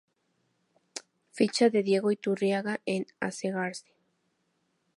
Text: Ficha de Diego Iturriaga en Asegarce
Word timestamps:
Ficha 1.29 1.69
de 1.69 1.83
Diego 1.83 2.09
Iturriaga 2.11 2.81
en 2.87 3.05
Asegarce 3.19 3.85